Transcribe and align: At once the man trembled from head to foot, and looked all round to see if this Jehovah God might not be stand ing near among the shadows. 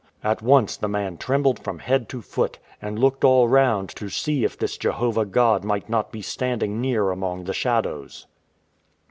At 0.23 0.41
once 0.41 0.77
the 0.77 0.87
man 0.87 1.17
trembled 1.17 1.59
from 1.63 1.77
head 1.77 2.09
to 2.09 2.23
foot, 2.23 2.57
and 2.81 2.97
looked 2.97 3.23
all 3.23 3.47
round 3.47 3.89
to 3.97 4.09
see 4.09 4.43
if 4.43 4.57
this 4.57 4.75
Jehovah 4.75 5.25
God 5.25 5.63
might 5.63 5.89
not 5.91 6.11
be 6.11 6.23
stand 6.23 6.63
ing 6.63 6.81
near 6.81 7.11
among 7.11 7.43
the 7.43 7.53
shadows. 7.53 8.25